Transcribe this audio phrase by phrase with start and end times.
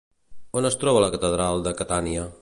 [0.61, 2.29] On es troba la catedral de Catània?